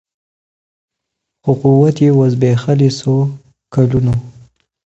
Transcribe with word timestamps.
خو 1.41 1.51
قوت 1.61 1.95
یې 2.03 2.09
وو 2.15 2.25
زبېښلی 2.33 2.89
څو 2.99 3.15
کلونو 3.73 4.13